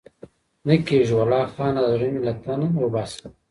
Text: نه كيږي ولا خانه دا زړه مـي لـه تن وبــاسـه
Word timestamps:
نه 0.67 0.75
كيږي 0.87 1.13
ولا 1.17 1.41
خانه 1.53 1.79
دا 1.83 1.89
زړه 1.93 2.07
مـي 2.13 2.19
لـه 2.25 2.33
تن 2.43 2.61
وبــاسـه 2.83 3.25